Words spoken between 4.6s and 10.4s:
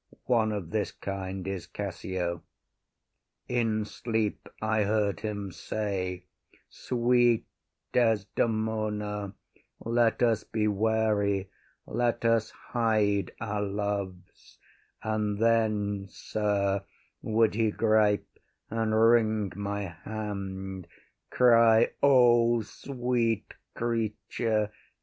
heard him say, “Sweet Desdemona, Let